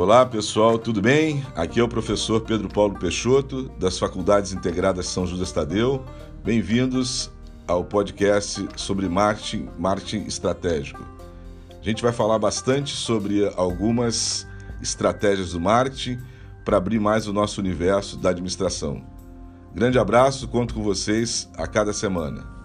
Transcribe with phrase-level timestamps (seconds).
[0.00, 1.44] Olá pessoal, tudo bem?
[1.54, 6.02] Aqui é o professor Pedro Paulo Peixoto, das Faculdades Integradas São Judas Tadeu.
[6.42, 7.30] Bem-vindos
[7.68, 11.06] ao podcast sobre marketing, marketing estratégico.
[11.78, 14.48] A gente vai falar bastante sobre algumas
[14.80, 16.18] estratégias do marketing
[16.64, 19.04] para abrir mais o nosso universo da administração.
[19.74, 22.59] Grande abraço, conto com vocês a cada semana.